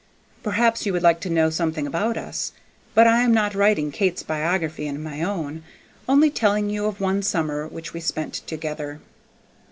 Perhaps 0.41 0.87
you 0.87 0.93
would 0.93 1.03
like 1.03 1.19
to 1.19 1.29
know 1.29 1.51
something 1.51 1.85
about 1.85 2.17
us, 2.17 2.53
but 2.95 3.05
I 3.05 3.19
am 3.21 3.31
not 3.31 3.53
writing 3.53 3.91
Kate's 3.91 4.23
biography 4.23 4.87
and 4.87 5.03
my 5.03 5.21
own, 5.21 5.61
only 6.09 6.31
telling 6.31 6.71
you 6.71 6.87
of 6.87 6.99
one 6.99 7.21
summer 7.21 7.67
which 7.67 7.93
we 7.93 7.99
spent 7.99 8.33
together. 8.47 8.99